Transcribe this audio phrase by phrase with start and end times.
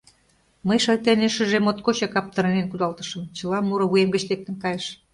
[0.67, 4.85] Мый, шайтанешыже, моткочак аптранен кудалтышым, чыла муро вуем гыч лектын кайыш.